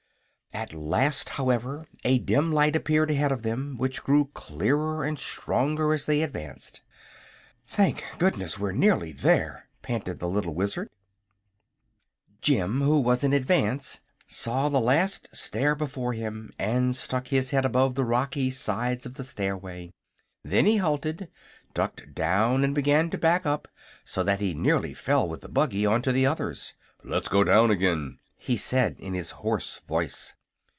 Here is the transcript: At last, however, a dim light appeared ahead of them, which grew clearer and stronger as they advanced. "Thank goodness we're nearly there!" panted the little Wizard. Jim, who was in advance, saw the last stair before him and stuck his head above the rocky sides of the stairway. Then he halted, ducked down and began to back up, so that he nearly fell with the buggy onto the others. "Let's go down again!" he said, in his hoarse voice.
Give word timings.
At 0.53 0.73
last, 0.73 1.29
however, 1.29 1.87
a 2.03 2.19
dim 2.19 2.51
light 2.51 2.75
appeared 2.75 3.09
ahead 3.09 3.31
of 3.31 3.41
them, 3.43 3.77
which 3.77 4.03
grew 4.03 4.25
clearer 4.33 5.05
and 5.05 5.17
stronger 5.17 5.93
as 5.93 6.05
they 6.05 6.21
advanced. 6.21 6.81
"Thank 7.65 8.03
goodness 8.17 8.59
we're 8.59 8.73
nearly 8.73 9.13
there!" 9.13 9.69
panted 9.81 10.19
the 10.19 10.27
little 10.27 10.53
Wizard. 10.53 10.89
Jim, 12.41 12.81
who 12.81 12.99
was 12.99 13.23
in 13.23 13.31
advance, 13.31 14.01
saw 14.27 14.67
the 14.67 14.81
last 14.81 15.33
stair 15.33 15.73
before 15.73 16.11
him 16.11 16.51
and 16.59 16.93
stuck 16.97 17.29
his 17.29 17.51
head 17.51 17.63
above 17.63 17.95
the 17.95 18.03
rocky 18.05 18.49
sides 18.51 19.05
of 19.05 19.13
the 19.13 19.23
stairway. 19.23 19.93
Then 20.43 20.65
he 20.65 20.77
halted, 20.77 21.29
ducked 21.73 22.13
down 22.13 22.65
and 22.65 22.75
began 22.75 23.09
to 23.11 23.17
back 23.17 23.45
up, 23.45 23.69
so 24.03 24.21
that 24.23 24.41
he 24.41 24.53
nearly 24.53 24.93
fell 24.93 25.29
with 25.29 25.39
the 25.41 25.49
buggy 25.49 25.85
onto 25.85 26.11
the 26.11 26.25
others. 26.25 26.73
"Let's 27.05 27.29
go 27.29 27.45
down 27.45 27.71
again!" 27.71 28.19
he 28.37 28.57
said, 28.57 28.97
in 28.99 29.13
his 29.13 29.31
hoarse 29.31 29.77
voice. 29.87 30.35